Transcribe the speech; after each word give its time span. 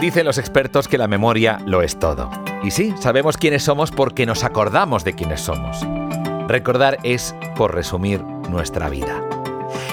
Dicen 0.00 0.24
los 0.24 0.38
expertos 0.38 0.88
que 0.88 0.96
la 0.96 1.08
memoria 1.08 1.60
lo 1.66 1.82
es 1.82 1.98
todo. 1.98 2.30
Y 2.62 2.70
sí, 2.70 2.94
sabemos 2.98 3.36
quiénes 3.36 3.64
somos 3.64 3.90
porque 3.90 4.24
nos 4.24 4.44
acordamos 4.44 5.04
de 5.04 5.12
quiénes 5.12 5.42
somos. 5.42 5.86
Recordar 6.48 6.96
es, 7.02 7.34
por 7.54 7.74
resumir, 7.74 8.22
nuestra 8.22 8.88
vida. 8.88 9.22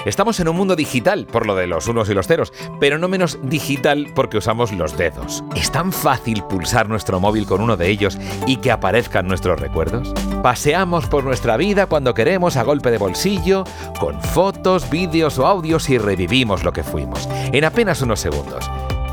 Estamos 0.06 0.40
en 0.40 0.48
un 0.48 0.56
mundo 0.56 0.76
digital, 0.76 1.26
por 1.26 1.46
lo 1.46 1.54
de 1.54 1.66
los 1.66 1.88
unos 1.88 2.08
y 2.08 2.14
los 2.14 2.26
ceros, 2.26 2.54
pero 2.80 2.96
no 2.96 3.08
menos 3.08 3.38
digital 3.42 4.06
porque 4.14 4.38
usamos 4.38 4.72
los 4.72 4.96
dedos. 4.96 5.44
¿Es 5.54 5.70
tan 5.70 5.92
fácil 5.92 6.42
pulsar 6.44 6.88
nuestro 6.88 7.20
móvil 7.20 7.44
con 7.44 7.60
uno 7.60 7.76
de 7.76 7.90
ellos 7.90 8.16
y 8.46 8.56
que 8.56 8.70
aparezcan 8.70 9.28
nuestros 9.28 9.60
recuerdos? 9.60 10.14
Paseamos 10.42 11.06
por 11.06 11.22
nuestra 11.22 11.58
vida 11.58 11.84
cuando 11.84 12.14
queremos 12.14 12.56
a 12.56 12.62
golpe 12.62 12.90
de 12.90 12.96
bolsillo, 12.96 13.64
con 14.00 14.18
fotos, 14.22 14.88
vídeos 14.88 15.38
o 15.38 15.46
audios 15.46 15.90
y 15.90 15.98
revivimos 15.98 16.64
lo 16.64 16.72
que 16.72 16.82
fuimos, 16.82 17.28
en 17.52 17.64
apenas 17.66 18.00
unos 18.00 18.20
segundos. 18.20 18.70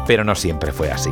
Pero 0.07 0.23
no 0.23 0.35
siempre 0.35 0.71
fue 0.71 0.91
así. 0.91 1.11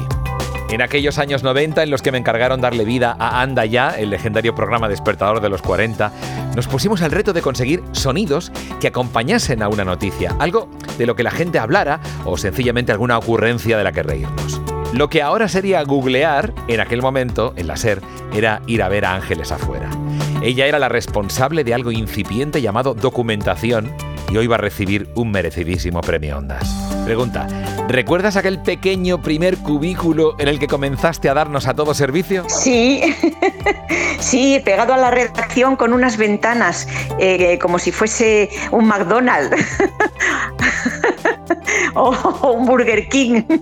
En 0.73 0.81
aquellos 0.81 1.19
años 1.19 1.43
90 1.43 1.83
en 1.83 1.91
los 1.91 2.01
que 2.01 2.11
me 2.11 2.17
encargaron 2.17 2.59
darle 2.59 2.83
vida 2.83 3.15
a 3.19 3.41
Anda 3.41 3.63
Ya, 3.65 3.91
el 3.91 4.09
legendario 4.09 4.55
programa 4.55 4.89
despertador 4.89 5.39
de 5.39 5.49
los 5.49 5.61
40, 5.61 6.11
nos 6.55 6.67
pusimos 6.67 7.03
al 7.03 7.11
reto 7.11 7.31
de 7.31 7.43
conseguir 7.43 7.83
sonidos 7.91 8.51
que 8.81 8.87
acompañasen 8.87 9.61
a 9.61 9.67
una 9.67 9.85
noticia, 9.85 10.35
algo 10.39 10.67
de 10.97 11.05
lo 11.05 11.15
que 11.15 11.21
la 11.21 11.29
gente 11.29 11.59
hablara 11.59 11.99
o 12.25 12.37
sencillamente 12.37 12.91
alguna 12.91 13.19
ocurrencia 13.19 13.77
de 13.77 13.83
la 13.83 13.91
que 13.91 14.01
reírnos. 14.01 14.59
Lo 14.93 15.09
que 15.09 15.21
ahora 15.21 15.47
sería 15.47 15.83
googlear, 15.83 16.53
en 16.67 16.79
aquel 16.79 17.03
momento, 17.03 17.53
en 17.55 17.67
la 17.67 17.77
SER, 17.77 18.01
era 18.33 18.63
ir 18.65 18.81
a 18.81 18.89
ver 18.89 19.05
a 19.05 19.13
Ángeles 19.13 19.51
afuera. 19.51 19.91
Ella 20.41 20.65
era 20.65 20.79
la 20.79 20.89
responsable 20.89 21.63
de 21.63 21.75
algo 21.75 21.91
incipiente 21.91 22.61
llamado 22.61 22.95
documentación 22.95 23.91
y 24.31 24.37
hoy 24.37 24.47
va 24.47 24.55
a 24.55 24.59
recibir 24.59 25.07
un 25.15 25.31
merecidísimo 25.31 26.01
premio 26.01 26.37
Ondas. 26.37 26.82
Pregunta, 27.05 27.47
¿recuerdas 27.89 28.37
aquel 28.37 28.61
pequeño 28.61 29.21
primer 29.21 29.57
cubículo 29.57 30.35
en 30.39 30.47
el 30.47 30.57
que 30.57 30.67
comenzaste 30.67 31.27
a 31.29 31.33
darnos 31.33 31.67
a 31.67 31.73
todo 31.73 31.93
servicio? 31.93 32.45
Sí, 32.47 33.01
sí, 34.19 34.61
pegado 34.63 34.93
a 34.93 34.97
la 34.97 35.11
redacción 35.11 35.75
con 35.75 35.91
unas 35.91 36.15
ventanas, 36.15 36.87
eh, 37.19 37.59
como 37.61 37.77
si 37.77 37.91
fuese 37.91 38.49
un 38.71 38.87
McDonald's 38.87 39.61
o 42.41 42.51
un 42.51 42.65
Burger 42.65 43.07
King. 43.09 43.43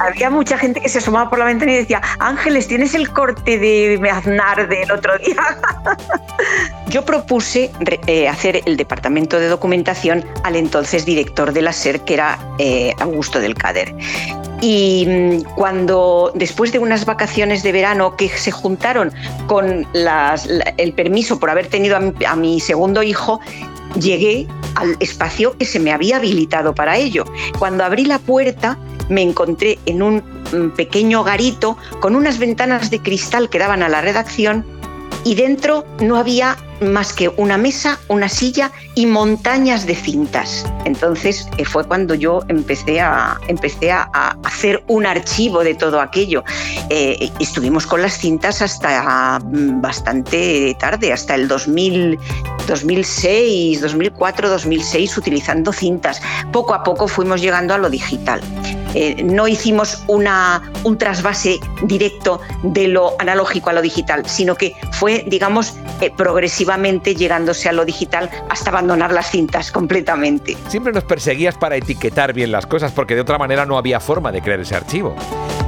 había 0.00 0.30
mucha 0.30 0.58
gente 0.58 0.80
que 0.80 0.88
se 0.88 0.98
asomaba 0.98 1.28
por 1.30 1.38
la 1.38 1.44
ventana 1.46 1.72
y 1.72 1.76
decía, 1.76 2.00
Ángeles, 2.18 2.68
¿tienes 2.68 2.94
el 2.94 3.10
corte 3.10 3.58
de 3.58 4.00
Aznar 4.10 4.68
del 4.68 4.90
otro 4.90 5.18
día? 5.18 5.36
Yo 6.88 7.04
propuse 7.04 7.70
eh, 8.06 8.28
hacer 8.28 8.62
el 8.64 8.76
departamento 8.76 9.38
de 9.38 9.48
documentación 9.48 10.24
al 10.44 10.56
entonces 10.56 11.04
director 11.04 11.52
de 11.52 11.62
la 11.62 11.72
SER, 11.72 12.00
que 12.00 12.14
era 12.14 12.38
eh, 12.58 12.92
Augusto 13.00 13.40
del 13.40 13.54
Cader. 13.54 13.94
Y 14.62 15.04
mm, 15.06 15.54
cuando 15.56 16.32
después 16.34 16.72
de 16.72 16.78
unas 16.78 17.04
vacaciones 17.04 17.62
de 17.62 17.72
verano 17.72 18.16
que 18.16 18.28
se 18.28 18.50
juntaron 18.50 19.12
con 19.46 19.86
el 19.92 20.92
permiso 20.92 21.38
por 21.38 21.50
haber 21.50 21.66
tenido 21.66 21.96
a 21.96 22.36
mi 22.36 22.60
segundo 22.60 23.02
hijo, 23.02 23.40
llegué 23.98 24.46
al 24.76 24.96
espacio 25.00 25.56
que 25.58 25.64
se 25.64 25.80
me 25.80 25.92
había 25.92 26.16
habilitado 26.16 26.74
para 26.74 26.96
ello. 26.96 27.24
Cuando 27.58 27.84
abrí 27.84 28.04
la 28.04 28.18
puerta 28.18 28.78
me 29.08 29.22
encontré 29.22 29.78
en 29.86 30.02
un 30.02 30.16
mm, 30.52 30.70
pequeño 30.76 31.24
garito 31.24 31.76
con 32.00 32.16
unas 32.16 32.38
ventanas 32.38 32.90
de 32.90 33.00
cristal 33.00 33.48
que 33.50 33.58
daban 33.58 33.82
a 33.82 33.88
la 33.88 34.00
redacción 34.00 34.64
y 35.26 35.34
dentro 35.34 35.84
no 36.00 36.16
había 36.16 36.56
más 36.80 37.12
que 37.12 37.28
una 37.30 37.58
mesa, 37.58 37.98
una 38.06 38.28
silla 38.28 38.70
y 38.94 39.06
montañas 39.06 39.84
de 39.84 39.96
cintas. 39.96 40.64
Entonces 40.84 41.48
eh, 41.58 41.64
fue 41.64 41.84
cuando 41.84 42.14
yo 42.14 42.42
empecé 42.46 43.00
a, 43.00 43.36
empecé 43.48 43.90
a, 43.90 44.02
hacer 44.44 44.84
un 44.86 45.04
archivo 45.04 45.64
de 45.64 45.74
todo 45.74 46.00
aquello. 46.00 46.44
Eh, 46.90 47.28
estuvimos 47.40 47.88
con 47.88 48.02
las 48.02 48.18
cintas 48.18 48.62
hasta 48.62 49.40
mm, 49.40 49.80
bastante 49.80 50.76
tarde, 50.78 51.12
hasta 51.12 51.34
el 51.34 51.48
2000, 51.48 52.16
2006, 52.68 53.80
2004, 53.80 54.48
2006, 54.48 55.18
utilizando 55.18 55.72
cintas. 55.72 56.22
Poco 56.52 56.72
a 56.72 56.84
poco 56.84 57.08
fuimos 57.08 57.40
llegando 57.40 57.74
a 57.74 57.78
lo 57.78 57.90
digital. 57.90 58.40
Eh, 58.98 59.22
no 59.22 59.46
hicimos 59.46 60.02
una, 60.06 60.72
un 60.82 60.96
trasvase 60.96 61.60
directo 61.82 62.40
de 62.62 62.88
lo 62.88 63.12
analógico 63.18 63.68
a 63.68 63.74
lo 63.74 63.82
digital, 63.82 64.24
sino 64.26 64.54
que 64.54 64.74
fue, 64.92 65.22
digamos, 65.26 65.74
progresivo 66.16 66.72
llegándose 67.16 67.68
a 67.68 67.72
lo 67.72 67.84
digital 67.84 68.30
hasta 68.48 68.70
abandonar 68.70 69.12
las 69.12 69.30
cintas 69.30 69.70
completamente. 69.70 70.56
Siempre 70.68 70.92
nos 70.92 71.04
perseguías 71.04 71.56
para 71.56 71.76
etiquetar 71.76 72.32
bien 72.32 72.50
las 72.50 72.66
cosas 72.66 72.92
porque 72.92 73.14
de 73.14 73.20
otra 73.20 73.38
manera 73.38 73.66
no 73.66 73.76
había 73.76 74.00
forma 74.00 74.32
de 74.32 74.40
crear 74.40 74.60
ese 74.60 74.74
archivo. 74.74 75.14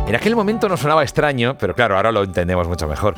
En 0.07 0.17
aquel 0.17 0.35
momento 0.35 0.71
nos 0.71 0.81
sonaba 0.81 1.03
extraño, 1.03 1.59
pero 1.59 1.75
claro, 1.75 1.97
ahora 1.97 2.11
lo 2.11 2.23
entendemos 2.25 2.67
mucho 2.67 2.89
mejor. 2.89 3.15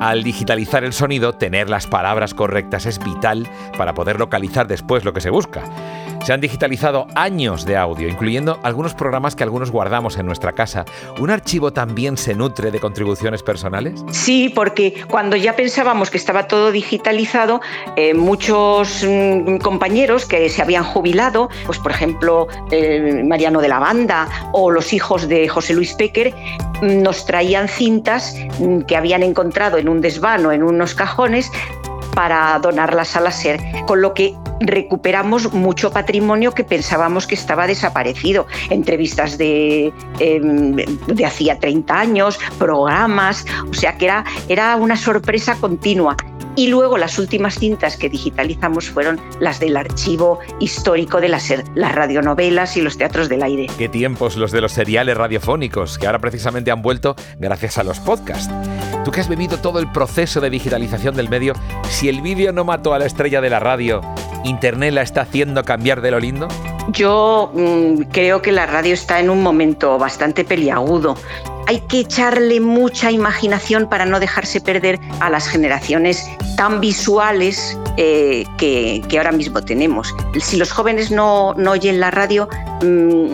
Al 0.00 0.22
digitalizar 0.22 0.84
el 0.84 0.92
sonido, 0.92 1.32
tener 1.32 1.70
las 1.70 1.86
palabras 1.86 2.34
correctas 2.34 2.84
es 2.84 2.98
vital 2.98 3.48
para 3.78 3.94
poder 3.94 4.18
localizar 4.18 4.66
después 4.66 5.06
lo 5.06 5.14
que 5.14 5.22
se 5.22 5.30
busca. 5.30 5.62
Se 6.24 6.32
han 6.32 6.40
digitalizado 6.40 7.06
años 7.14 7.66
de 7.66 7.76
audio, 7.76 8.08
incluyendo 8.08 8.58
algunos 8.62 8.94
programas 8.94 9.36
que 9.36 9.42
algunos 9.42 9.70
guardamos 9.70 10.16
en 10.16 10.24
nuestra 10.24 10.52
casa. 10.52 10.86
¿Un 11.20 11.28
archivo 11.28 11.74
también 11.74 12.16
se 12.16 12.34
nutre 12.34 12.70
de 12.70 12.80
contribuciones 12.80 13.42
personales? 13.42 14.02
Sí, 14.10 14.48
porque 14.48 15.04
cuando 15.10 15.36
ya 15.36 15.54
pensábamos 15.54 16.08
que 16.08 16.16
estaba 16.16 16.48
todo 16.48 16.72
digitalizado, 16.72 17.60
eh, 17.96 18.14
muchos 18.14 19.04
mm, 19.06 19.58
compañeros 19.58 20.24
que 20.24 20.48
se 20.48 20.62
habían 20.62 20.84
jubilado, 20.84 21.50
pues 21.66 21.78
por 21.78 21.90
ejemplo 21.90 22.48
eh, 22.70 23.22
Mariano 23.22 23.60
de 23.60 23.68
la 23.68 23.78
Banda 23.78 24.26
o 24.52 24.70
los 24.70 24.94
hijos 24.94 25.28
de 25.28 25.46
José 25.46 25.74
Luis 25.74 25.92
Péquer, 25.92 26.32
mm, 26.80 27.02
nos 27.02 27.26
traían 27.26 27.68
cintas 27.68 28.34
mm, 28.60 28.80
que 28.82 28.96
habían 28.96 29.22
encontrado 29.22 29.76
en 29.76 29.90
un 29.90 30.00
desván 30.00 30.46
o 30.46 30.52
en 30.52 30.62
unos 30.62 30.94
cajones 30.94 31.50
para 32.14 32.58
donarlas 32.58 33.16
a 33.16 33.20
la 33.20 33.30
SER, 33.30 33.60
con 33.86 34.00
lo 34.00 34.14
que 34.14 34.34
recuperamos 34.60 35.52
mucho 35.52 35.90
patrimonio 35.90 36.52
que 36.52 36.64
pensábamos 36.64 37.26
que 37.26 37.34
estaba 37.34 37.66
desaparecido. 37.66 38.46
Entrevistas 38.70 39.36
de, 39.38 39.92
em, 40.18 40.76
de 40.76 41.26
hacía 41.26 41.58
30 41.58 41.98
años, 41.98 42.38
programas, 42.58 43.44
o 43.68 43.74
sea 43.74 43.96
que 43.98 44.06
era, 44.06 44.24
era 44.48 44.76
una 44.76 44.96
sorpresa 44.96 45.56
continua. 45.60 46.16
Y 46.56 46.68
luego 46.68 46.98
las 46.98 47.18
últimas 47.18 47.58
cintas 47.58 47.96
que 47.96 48.08
digitalizamos 48.08 48.88
fueron 48.88 49.20
las 49.40 49.60
del 49.60 49.76
archivo 49.76 50.38
histórico 50.60 51.20
de 51.20 51.28
las 51.28 51.52
radionovelas 51.74 52.76
y 52.76 52.82
los 52.82 52.96
teatros 52.96 53.28
del 53.28 53.42
aire. 53.42 53.66
Qué 53.78 53.88
tiempos 53.88 54.36
los 54.36 54.52
de 54.52 54.60
los 54.60 54.72
seriales 54.72 55.16
radiofónicos, 55.16 55.98
que 55.98 56.06
ahora 56.06 56.18
precisamente 56.18 56.70
han 56.70 56.82
vuelto 56.82 57.16
gracias 57.38 57.78
a 57.78 57.84
los 57.84 57.98
podcasts. 58.00 58.52
Tú 59.04 59.10
que 59.10 59.20
has 59.20 59.28
vivido 59.28 59.58
todo 59.58 59.80
el 59.80 59.90
proceso 59.90 60.40
de 60.40 60.50
digitalización 60.50 61.14
del 61.14 61.28
medio, 61.28 61.54
si 61.90 62.08
el 62.08 62.22
vídeo 62.22 62.52
no 62.52 62.64
mató 62.64 62.94
a 62.94 62.98
la 62.98 63.06
estrella 63.06 63.40
de 63.40 63.50
la 63.50 63.60
radio, 63.60 64.00
¿Internet 64.44 64.92
la 64.92 65.00
está 65.00 65.22
haciendo 65.22 65.64
cambiar 65.64 66.02
de 66.02 66.10
lo 66.10 66.20
lindo? 66.20 66.48
Yo 66.88 67.50
mm, 67.54 68.02
creo 68.12 68.42
que 68.42 68.52
la 68.52 68.66
radio 68.66 68.92
está 68.92 69.18
en 69.18 69.30
un 69.30 69.42
momento 69.42 69.98
bastante 69.98 70.44
peliagudo. 70.44 71.16
Hay 71.66 71.80
que 71.88 72.00
echarle 72.00 72.60
mucha 72.60 73.10
imaginación 73.10 73.88
para 73.88 74.04
no 74.04 74.20
dejarse 74.20 74.60
perder 74.60 75.00
a 75.20 75.30
las 75.30 75.48
generaciones 75.48 76.28
tan 76.56 76.80
visuales 76.80 77.76
eh, 77.96 78.44
que, 78.58 79.02
ahora 79.16 79.32
mismo 79.32 79.62
tenemos. 79.64 80.14
Si 80.40 80.56
los 80.56 80.72
jóvenes 80.72 81.10
no, 81.10 81.50
oyen 81.50 82.00
la 82.00 82.10
radio, 82.10 82.48
mm, 82.82 83.26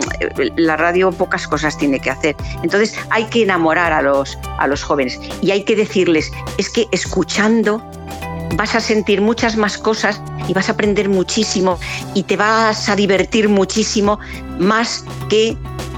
la 0.55 0.77
radio 0.77 1.11
pocas 1.11 1.47
cosas 1.47 1.77
tiene 1.77 1.99
que 1.99 2.09
hacer. 2.09 2.35
Entonces 2.63 2.95
hay 3.09 3.25
que 3.25 3.43
enamorar 3.43 3.91
a 3.93 4.01
los, 4.01 4.37
a 4.57 4.67
los 4.67 4.83
jóvenes 4.83 5.19
y 5.41 5.51
hay 5.51 5.63
que 5.63 5.75
decirles, 5.75 6.31
es 6.57 6.69
que 6.69 6.87
escuchando 6.91 7.83
vas 8.55 8.75
a 8.75 8.79
sentir 8.79 9.21
muchas 9.21 9.55
más 9.55 9.77
cosas 9.77 10.21
y 10.47 10.53
vas 10.53 10.69
a 10.69 10.73
aprender 10.73 11.09
muchísimo 11.09 11.79
y 12.13 12.23
te 12.23 12.37
vas 12.37 12.89
a 12.89 12.95
divertir 12.95 13.49
muchísimo 13.49 14.19
más 14.59 15.05
que 15.29 15.57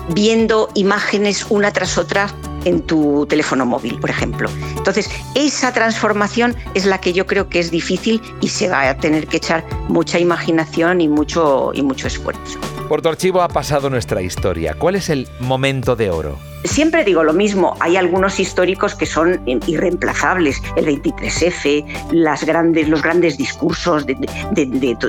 viendo 0.10 0.70
imágenes 0.76 1.46
una 1.50 1.72
tras 1.72 1.98
otra 1.98 2.34
en 2.66 2.82
tu 2.82 3.26
teléfono 3.28 3.66
móvil, 3.66 4.00
por 4.00 4.10
ejemplo. 4.10 4.50
Entonces, 4.78 5.10
esa 5.36 5.74
transformación 5.74 6.56
es 6.74 6.86
la 6.86 7.00
que 7.00 7.14
yo 7.14 7.26
creo 7.26 7.50
que 7.50 7.60
es 7.60 7.72
difícil 7.72 8.22
y 8.42 8.50
se 8.50 8.70
va 8.70 8.90
a 8.90 8.98
tener 8.98 9.28
que 9.28 9.38
echar 9.38 9.66
mucha 9.88 10.20
imaginación 10.20 11.02
y 11.02 11.08
mucho, 11.08 11.72
y 11.74 11.82
mucho 11.82 12.08
esfuerzo. 12.08 12.60
Por 12.88 13.02
tu 13.02 13.10
archivo 13.10 13.42
ha 13.42 13.48
pasado 13.48 13.90
nuestra 13.90 14.22
historia. 14.22 14.76
¿Cuál 14.78 14.96
es 14.96 15.10
el 15.10 15.28
momento 15.40 15.96
de 15.96 16.10
oro? 16.10 16.38
Siempre 16.66 17.04
digo 17.04 17.24
lo 17.24 17.34
mismo, 17.34 17.76
hay 17.82 17.98
algunos 17.98 18.40
históricos 18.40 18.96
que 18.96 19.06
son 19.06 19.42
irreemplazables, 19.68 20.62
el 20.78 20.86
23F, 20.86 22.12
las 22.12 22.46
grandes, 22.46 22.88
los 22.88 23.02
grandes 23.02 23.38
discursos 23.38 24.06
de, 24.06 24.16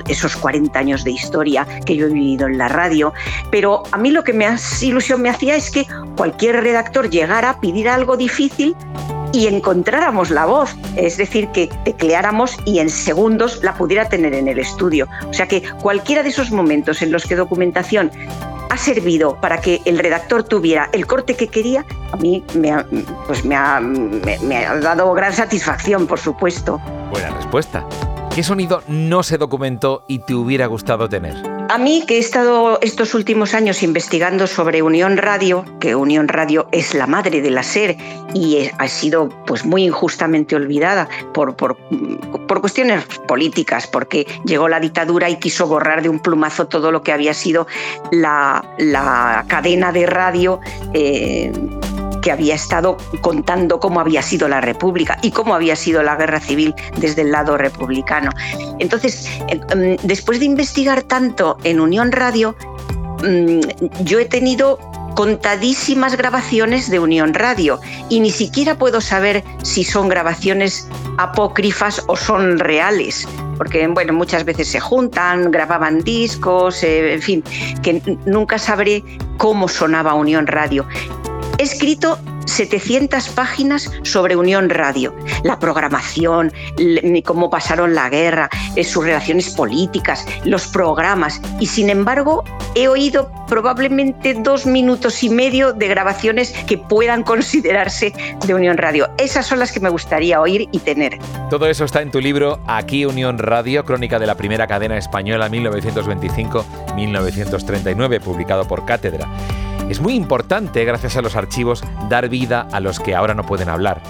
esos 0.08 0.36
40 0.36 0.76
años 0.76 1.04
de 1.04 1.12
historia 1.12 1.64
que 1.86 1.96
yo 1.96 2.06
he 2.06 2.10
vivido 2.10 2.48
en 2.48 2.58
la 2.58 2.66
radio, 2.66 3.12
pero 3.52 3.84
a 3.92 3.98
mí 3.98 4.10
lo 4.10 4.24
que 4.24 4.32
me 4.32 4.46
ilusión 4.82 5.22
me 5.22 5.30
hacía 5.30 5.54
es 5.54 5.70
que 5.70 5.86
cualquier 6.16 6.56
redactor 6.56 7.08
llegara, 7.08 7.60
pidiera 7.60 7.94
algo 7.94 8.16
difícil 8.16 8.74
y 9.34 9.48
encontráramos 9.48 10.31
la 10.31 10.46
voz, 10.46 10.76
es 10.94 11.16
decir, 11.16 11.48
que 11.48 11.69
tecleáramos 11.84 12.56
y 12.64 12.78
en 12.78 12.88
segundos 12.88 13.58
la 13.64 13.75
pudiera 13.75 14.08
tener 14.08 14.32
en 14.32 14.46
el 14.46 14.60
estudio. 14.60 15.08
O 15.28 15.32
sea 15.32 15.48
que 15.48 15.62
cualquiera 15.82 16.22
de 16.22 16.28
esos 16.28 16.52
momentos 16.52 17.02
en 17.02 17.10
los 17.10 17.25
que 17.25 17.34
documentación 17.34 18.12
ha 18.70 18.76
servido 18.76 19.36
para 19.40 19.60
que 19.60 19.81
el 19.84 19.98
redactor 19.98 20.44
tuviera 20.44 20.88
el 20.92 21.06
corte 21.06 21.34
que 21.34 21.48
quería, 21.48 21.84
a 22.12 22.16
mí 22.16 22.44
me 22.54 22.70
ha, 22.70 22.86
pues 23.26 23.44
me 23.44 23.56
ha, 23.56 23.81
me 23.81 24.64
ha 24.64 24.76
dado 24.76 25.12
gran 25.14 25.32
satisfacción, 25.32 26.06
por 26.06 26.20
supuesto. 26.20 26.81
Buena 27.10 27.31
respuesta. 27.31 27.84
¿Qué 28.34 28.42
sonido 28.42 28.82
no 28.86 29.22
se 29.22 29.36
documentó 29.36 30.04
y 30.06 30.20
te 30.20 30.34
hubiera 30.34 30.66
gustado 30.66 31.08
tener? 31.08 31.53
A 31.69 31.78
mí, 31.78 32.05
que 32.06 32.16
he 32.16 32.19
estado 32.19 32.78
estos 32.82 33.14
últimos 33.14 33.55
años 33.55 33.82
investigando 33.82 34.46
sobre 34.46 34.82
Unión 34.82 35.16
Radio, 35.16 35.64
que 35.81 35.94
Unión 35.94 36.28
Radio 36.28 36.69
es 36.72 36.94
la 36.94 37.06
madre 37.06 37.40
de 37.40 37.50
la 37.50 37.62
SER 37.62 37.96
y 38.34 38.69
ha 38.78 38.88
sido 38.88 39.31
pues, 39.46 39.64
muy 39.64 39.84
injustamente 39.84 40.55
olvidada 40.55 41.08
por, 41.32 41.56
por, 41.56 41.76
por 42.46 42.61
cuestiones 42.61 43.05
políticas, 43.26 43.87
porque 43.87 44.26
llegó 44.44 44.69
la 44.69 44.78
dictadura 44.78 45.31
y 45.31 45.37
quiso 45.37 45.66
borrar 45.66 46.02
de 46.02 46.11
un 46.11 46.20
plumazo 46.20 46.66
todo 46.66 46.93
lo 46.93 47.02
que 47.02 47.12
había 47.12 47.32
sido 47.32 47.67
la, 48.12 48.62
la 48.78 49.44
cadena 49.49 49.90
de 49.90 50.06
radio. 50.06 50.60
Eh, 50.93 51.50
que 52.24 52.32
había 52.32 52.54
estado 52.54 52.96
contando 53.20 53.78
cómo 53.78 54.00
había 54.00 54.22
sido 54.22 54.48
la 54.48 54.62
República 54.62 55.18
y 55.20 55.30
cómo 55.30 55.54
había 55.54 55.76
sido 55.76 56.02
la 56.02 56.16
guerra 56.16 56.40
civil 56.40 56.74
desde 56.96 57.20
el 57.20 57.30
lado 57.30 57.58
republicano. 57.58 58.30
Entonces, 58.78 59.28
em, 59.48 59.96
después 60.02 60.40
de 60.40 60.46
investigar 60.46 61.02
tanto 61.02 61.58
en 61.64 61.80
Unión 61.80 62.12
Radio, 62.12 62.56
mm, 63.22 64.04
yo 64.04 64.18
he 64.20 64.24
tenido 64.24 64.78
contadísimas 65.14 66.16
grabaciones 66.16 66.90
de 66.90 66.98
Unión 66.98 67.34
Radio 67.34 67.78
y 68.08 68.20
ni 68.20 68.30
siquiera 68.30 68.78
puedo 68.78 69.02
saber 69.02 69.44
si 69.62 69.84
son 69.84 70.08
grabaciones 70.08 70.88
apócrifas 71.18 72.02
o 72.06 72.16
son 72.16 72.58
reales, 72.58 73.28
porque 73.58 73.86
bueno, 73.86 74.14
muchas 74.14 74.46
veces 74.46 74.68
se 74.68 74.80
juntan, 74.80 75.50
grababan 75.50 76.00
discos, 76.00 76.82
eh, 76.82 77.12
en 77.12 77.22
fin, 77.22 77.44
que 77.82 78.00
nunca 78.24 78.58
sabré 78.58 79.04
cómo 79.36 79.68
sonaba 79.68 80.14
Unión 80.14 80.46
Radio. 80.46 80.86
He 81.58 81.62
escrito 81.62 82.18
700 82.46 83.28
páginas 83.30 83.90
sobre 84.02 84.36
Unión 84.36 84.68
Radio, 84.70 85.14
la 85.44 85.58
programación, 85.58 86.52
cómo 87.24 87.48
pasaron 87.48 87.94
la 87.94 88.08
guerra, 88.08 88.50
eh, 88.76 88.84
sus 88.84 89.04
relaciones 89.04 89.50
políticas, 89.50 90.26
los 90.44 90.66
programas, 90.66 91.40
y 91.60 91.66
sin 91.66 91.90
embargo 91.90 92.42
he 92.74 92.88
oído 92.88 93.30
probablemente 93.46 94.34
dos 94.34 94.66
minutos 94.66 95.22
y 95.22 95.30
medio 95.30 95.72
de 95.72 95.86
grabaciones 95.88 96.52
que 96.66 96.76
puedan 96.76 97.22
considerarse 97.22 98.12
de 98.46 98.54
Unión 98.54 98.76
Radio. 98.76 99.08
Esas 99.16 99.46
son 99.46 99.60
las 99.60 99.70
que 99.70 99.78
me 99.80 99.90
gustaría 99.90 100.40
oír 100.40 100.68
y 100.72 100.80
tener. 100.80 101.18
Todo 101.50 101.66
eso 101.66 101.84
está 101.84 102.02
en 102.02 102.10
tu 102.10 102.20
libro 102.20 102.58
Aquí 102.66 103.06
Unión 103.06 103.38
Radio, 103.38 103.84
crónica 103.84 104.18
de 104.18 104.26
la 104.26 104.34
primera 104.34 104.66
cadena 104.66 104.98
española 104.98 105.48
1925-1939, 105.50 108.20
publicado 108.20 108.66
por 108.66 108.84
Cátedra. 108.84 109.28
Es 109.88 110.00
muy 110.00 110.14
importante, 110.14 110.84
gracias 110.84 111.16
a 111.16 111.22
los 111.22 111.36
archivos, 111.36 111.84
dar 112.08 112.28
vida 112.28 112.66
a 112.72 112.81
los 112.81 112.98
que 112.98 113.14
ahora 113.14 113.34
no 113.34 113.44
pueden 113.44 113.69
hablar. 113.69 114.00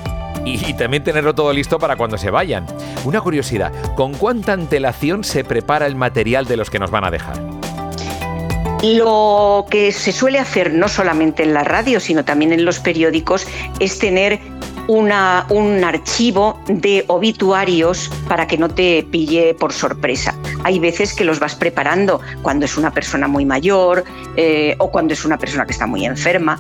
Y, 0.45 0.75
también 0.75 1.03
tenerlo 1.03 1.35
todo 1.35 1.53
listo 1.53 1.79
para 1.79 1.97
cuando 1.97 2.19
se 2.19 2.31
vayan. 2.31 2.67
Una 3.05 3.21
curiosidad, 3.21 3.73
¿con 3.97 4.13
cuánta 4.13 4.53
antelación 4.53 5.25
se 5.25 5.43
prepara 5.43 5.87
el 5.87 5.97
material 5.97 6.47
de 6.47 6.57
los 6.57 6.71
que 6.71 6.79
nos 6.79 6.91
van 6.91 7.05
a 7.05 7.11
dejar? 7.11 7.41
Lo 8.83 9.67
que 9.71 9.91
se 9.93 10.13
suele 10.13 10.39
hacer 10.39 10.73
no 10.73 10.89
solamente 10.89 11.43
en 11.43 11.55
la 11.55 11.65
radio, 11.65 11.99
sino 11.99 12.25
también 12.25 12.53
en 12.53 12.65
los 12.65 12.79
periódicos, 12.79 13.47
es 13.81 13.99
tener 13.99 14.39
un 14.87 15.11
archivo 15.83 16.61
de 16.67 17.05
obituarios 17.09 18.11
para 18.29 18.47
que 18.47 18.59
no 18.59 18.69
te 18.69 19.03
pille 19.11 19.55
por 19.55 19.73
sorpresa. 19.73 20.35
Hay 20.65 20.79
veces 20.79 21.15
que 21.15 21.25
los 21.25 21.39
vas 21.39 21.55
preparando 21.55 22.21
cuando 22.43 22.65
es 22.65 22.77
una 22.77 22.91
persona 22.91 23.29
muy 23.29 23.45
mayor 23.45 24.05
eh, 24.37 24.75
o 24.79 24.91
cuando 24.91 25.15
es 25.15 25.25
una 25.25 25.39
persona 25.39 25.65
que 25.65 25.73
está 25.73 25.87
muy 25.87 26.05
enferma. 26.05 26.59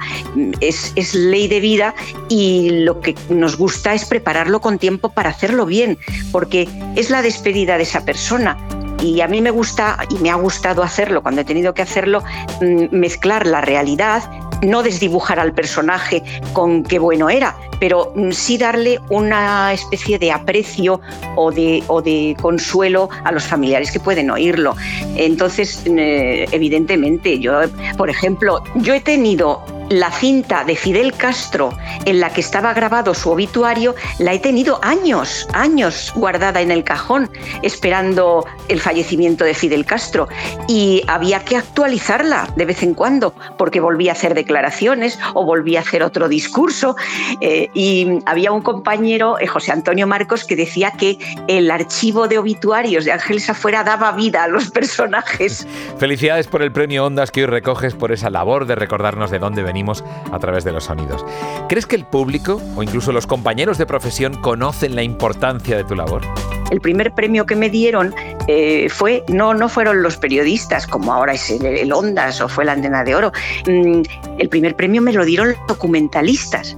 Es, 0.60 0.92
es 0.94 1.14
ley 1.14 1.48
de 1.48 1.60
vida 1.60 1.94
y 2.28 2.70
lo 2.70 3.00
que 3.00 3.14
nos 3.28 3.56
gusta 3.56 3.94
es 3.94 4.04
prepararlo 4.04 4.60
con 4.60 4.78
tiempo 4.78 5.12
para 5.12 5.30
hacerlo 5.30 5.66
bien, 5.66 5.98
porque 6.30 6.68
es 6.96 7.10
la 7.10 7.22
despedida 7.22 7.76
de 7.76 7.82
esa 7.82 8.04
persona 8.04 8.56
y 9.04 9.20
a 9.20 9.28
mí 9.28 9.42
me 9.42 9.50
gusta 9.50 9.98
y 10.08 10.14
me 10.16 10.30
ha 10.30 10.34
gustado 10.34 10.82
hacerlo 10.82 11.22
cuando 11.22 11.42
he 11.42 11.44
tenido 11.44 11.74
que 11.74 11.82
hacerlo, 11.82 12.22
mm, 12.60 12.86
mezclar 12.90 13.46
la 13.46 13.60
realidad, 13.60 14.22
no 14.64 14.82
desdibujar 14.82 15.38
al 15.38 15.52
personaje 15.52 16.22
con 16.52 16.82
qué 16.82 16.98
bueno 16.98 17.30
era, 17.30 17.56
pero 17.80 18.12
mm, 18.14 18.30
sí 18.30 18.58
darle 18.58 19.00
una 19.10 19.72
especie 19.72 20.18
de 20.18 20.32
aprecio 20.32 21.00
o 21.36 21.50
de, 21.50 21.82
o 21.88 22.02
de 22.02 22.36
consuelo 22.40 23.08
a 23.24 23.32
los 23.32 23.44
familiares 23.44 23.90
que 23.90 24.00
pueden 24.00 24.30
oírlo. 24.30 24.74
Entonces, 25.16 25.82
eh, 25.86 26.46
evidentemente, 26.50 27.38
yo, 27.38 27.60
por 27.96 28.10
ejemplo, 28.10 28.62
yo 28.76 28.94
he 28.94 29.00
tenido 29.00 29.62
la 29.90 30.10
cinta 30.10 30.64
de 30.64 30.76
Fidel 30.76 31.12
Castro 31.12 31.76
en 32.04 32.20
la 32.20 32.30
que 32.30 32.40
estaba 32.40 32.72
grabado 32.74 33.14
su 33.14 33.30
obituario 33.30 33.94
la 34.18 34.32
he 34.32 34.38
tenido 34.38 34.78
años, 34.82 35.46
años 35.52 36.12
guardada 36.14 36.60
en 36.60 36.70
el 36.70 36.84
cajón 36.84 37.30
esperando 37.62 38.46
el 38.68 38.80
fallecimiento 38.80 39.44
de 39.44 39.54
Fidel 39.54 39.84
Castro 39.84 40.28
y 40.68 41.02
había 41.06 41.44
que 41.44 41.56
actualizarla 41.56 42.48
de 42.56 42.64
vez 42.64 42.82
en 42.82 42.94
cuando 42.94 43.34
porque 43.58 43.80
volvía 43.80 44.12
a 44.12 44.14
hacer 44.14 44.34
declaraciones 44.34 45.18
o 45.34 45.44
volvía 45.44 45.80
a 45.80 45.82
hacer 45.82 46.02
otro 46.02 46.28
discurso 46.28 46.96
eh, 47.40 47.68
y 47.74 48.20
había 48.26 48.52
un 48.52 48.62
compañero, 48.62 49.38
eh, 49.38 49.46
José 49.46 49.72
Antonio 49.72 50.06
Marcos, 50.06 50.44
que 50.44 50.56
decía 50.56 50.92
que 50.92 51.18
el 51.48 51.70
archivo 51.70 52.28
de 52.28 52.38
obituarios 52.38 53.04
de 53.04 53.12
Ángeles 53.12 53.50
Afuera 53.50 53.84
daba 53.84 54.12
vida 54.12 54.44
a 54.44 54.48
los 54.48 54.70
personajes. 54.70 55.66
Felicidades 55.98 56.46
por 56.46 56.62
el 56.62 56.72
premio 56.72 57.04
Ondas 57.04 57.30
que 57.30 57.42
hoy 57.42 57.46
recoges 57.46 57.94
por 57.94 58.12
esa 58.12 58.30
labor 58.30 58.66
de 58.66 58.74
recordarnos 58.74 59.30
de 59.30 59.38
dónde 59.38 59.62
venimos 59.62 59.83
a 59.92 60.38
través 60.38 60.64
de 60.64 60.72
los 60.72 60.84
sonidos. 60.84 61.24
¿Crees 61.68 61.86
que 61.86 61.96
el 61.96 62.04
público 62.04 62.60
o 62.76 62.82
incluso 62.82 63.12
los 63.12 63.26
compañeros 63.26 63.78
de 63.78 63.86
profesión 63.86 64.34
conocen 64.40 64.94
la 64.94 65.02
importancia 65.02 65.76
de 65.76 65.84
tu 65.84 65.94
labor? 65.94 66.22
El 66.70 66.80
primer 66.80 67.12
premio 67.12 67.46
que 67.46 67.54
me 67.54 67.68
dieron 67.68 68.14
eh, 68.48 68.88
fue, 68.88 69.22
no, 69.28 69.54
no 69.54 69.68
fueron 69.68 70.02
los 70.02 70.16
periodistas, 70.16 70.86
como 70.86 71.12
ahora 71.12 71.34
es 71.34 71.50
el, 71.50 71.92
Ondas 71.92 72.40
o 72.40 72.48
fue 72.48 72.64
la 72.64 72.72
Antena 72.72 73.04
de 73.04 73.14
Oro. 73.14 73.32
Mm, 73.66 74.02
el 74.38 74.48
primer 74.48 74.74
premio 74.74 75.02
me 75.02 75.12
lo 75.12 75.24
dieron 75.24 75.48
los 75.48 75.58
documentalistas 75.68 76.76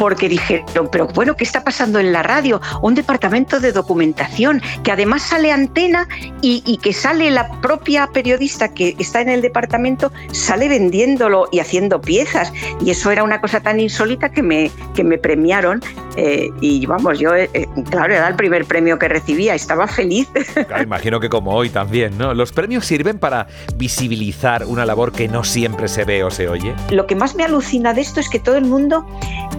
porque 0.00 0.30
dijeron, 0.30 0.88
pero 0.90 1.08
bueno, 1.08 1.36
¿qué 1.36 1.44
está 1.44 1.62
pasando 1.62 1.98
en 1.98 2.10
la 2.10 2.22
radio? 2.22 2.58
Un 2.80 2.94
departamento 2.94 3.60
de 3.60 3.70
documentación 3.70 4.62
que 4.82 4.92
además 4.92 5.20
sale 5.20 5.52
antena 5.52 6.08
y, 6.40 6.78
que 6.78 6.94
sale 6.94 7.30
la 7.30 7.60
propia 7.60 8.06
periodista 8.06 8.72
que 8.72 8.96
está 8.98 9.20
en 9.20 9.28
el 9.28 9.42
departamento, 9.42 10.10
sale 10.32 10.70
vendiéndolo 10.70 11.48
y 11.52 11.58
haciendo 11.58 12.00
piezas. 12.00 12.50
Y 12.82 12.92
eso 12.92 13.10
era 13.10 13.22
una 13.24 13.42
cosa 13.42 13.60
tan 13.60 13.78
insólita 13.78 14.30
que 14.30 14.42
me, 14.42 14.70
que 14.94 15.04
me 15.04 15.18
premiaron. 15.18 15.82
Eh, 16.16 16.48
y 16.62 16.86
vamos, 16.86 17.18
yo, 17.18 17.34
eh, 17.36 17.50
claro, 17.90 18.14
era 18.14 18.26
el 18.26 18.36
primer 18.36 18.64
premio 18.64 18.98
que 18.98 19.06
recibía, 19.06 19.54
estaba 19.54 19.86
feliz. 19.86 20.28
imagino 20.82 21.20
que 21.20 21.28
como 21.28 21.52
hoy 21.54 21.68
también, 21.68 22.16
¿no? 22.16 22.32
¿Los 22.32 22.52
premios 22.52 22.86
sirven 22.86 23.18
para 23.18 23.48
visibilizar 23.76 24.64
una 24.64 24.86
labor 24.86 25.12
que 25.12 25.28
no 25.28 25.44
siempre 25.44 25.88
se 25.88 26.06
ve 26.06 26.24
o 26.24 26.30
se 26.30 26.48
oye? 26.48 26.74
Lo 26.90 27.06
que 27.06 27.16
más 27.16 27.34
me 27.34 27.44
alucina 27.44 27.92
de 27.92 28.00
esto 28.00 28.18
es 28.18 28.30
que 28.30 28.38
todo 28.38 28.56
el 28.56 28.64
mundo 28.64 29.06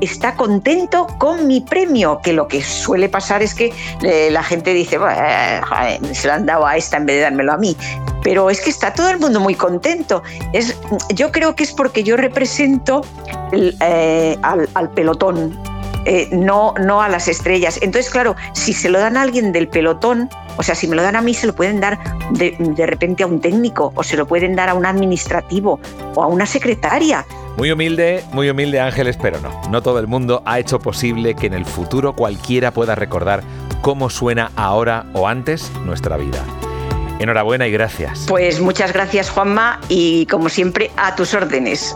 está 0.01 0.35
contento 0.35 1.07
con 1.17 1.47
mi 1.47 1.61
premio, 1.61 2.19
que 2.21 2.33
lo 2.33 2.47
que 2.47 2.61
suele 2.61 3.07
pasar 3.07 3.41
es 3.43 3.53
que 3.53 3.71
eh, 4.03 4.29
la 4.31 4.43
gente 4.43 4.73
dice, 4.73 4.97
se 6.13 6.27
lo 6.27 6.33
han 6.33 6.45
dado 6.45 6.65
a 6.65 6.75
esta 6.75 6.97
en 6.97 7.05
vez 7.05 7.17
de 7.17 7.21
dármelo 7.21 7.53
a 7.53 7.57
mí. 7.57 7.77
Pero 8.23 8.49
es 8.49 8.61
que 8.61 8.69
está 8.69 8.93
todo 8.93 9.09
el 9.09 9.19
mundo 9.19 9.39
muy 9.39 9.55
contento. 9.55 10.23
Es, 10.53 10.77
yo 11.09 11.31
creo 11.31 11.55
que 11.55 11.63
es 11.63 11.71
porque 11.71 12.03
yo 12.03 12.17
represento 12.17 13.03
eh, 13.51 14.37
al, 14.41 14.89
pelotón, 14.91 15.57
eh, 16.05 16.27
no, 16.31 16.73
no 16.79 17.01
a 17.01 17.09
las 17.09 17.27
estrellas. 17.27 17.79
Entonces, 17.81 18.11
claro, 18.11 18.35
si 18.53 18.73
se 18.73 18.89
lo 18.89 18.99
dan 18.99 19.17
a 19.17 19.21
alguien 19.21 19.51
del 19.51 19.67
pelotón, 19.67 20.29
o 20.57 20.63
sea, 20.63 20.75
si 20.75 20.87
me 20.87 20.95
lo 20.95 21.01
dan 21.01 21.15
a 21.15 21.21
mí, 21.21 21.33
se 21.33 21.47
lo 21.47 21.55
pueden 21.55 21.79
dar 21.79 21.99
de, 22.31 22.55
de, 22.59 22.85
repente 22.85 23.23
a 23.23 23.27
un 23.27 23.39
técnico, 23.39 23.91
o 23.95 24.03
se 24.03 24.17
lo 24.17 24.27
pueden 24.27 24.55
dar 24.55 24.69
a 24.69 24.73
un 24.73 24.85
administrativo, 24.85 25.79
o 26.15 26.23
a 26.23 26.27
una 26.27 26.45
secretaria, 26.45 27.25
muy 27.61 27.71
humilde, 27.71 28.23
muy 28.31 28.49
humilde 28.49 28.79
Ángeles, 28.79 29.19
pero 29.21 29.39
no. 29.39 29.61
No 29.69 29.83
todo 29.83 29.99
el 29.99 30.07
mundo 30.07 30.41
ha 30.47 30.57
hecho 30.57 30.79
posible 30.79 31.35
que 31.35 31.45
en 31.45 31.53
el 31.53 31.63
futuro 31.63 32.15
cualquiera 32.15 32.71
pueda 32.71 32.95
recordar 32.95 33.43
cómo 33.83 34.09
suena 34.09 34.51
ahora 34.55 35.05
o 35.13 35.27
antes 35.27 35.71
nuestra 35.85 36.17
vida. 36.17 36.43
Enhorabuena 37.19 37.67
y 37.67 37.71
gracias. 37.71 38.25
Pues 38.27 38.59
muchas 38.59 38.93
gracias 38.93 39.29
Juanma 39.29 39.79
y 39.89 40.25
como 40.25 40.49
siempre 40.49 40.89
a 40.97 41.15
tus 41.15 41.35
órdenes. 41.35 41.95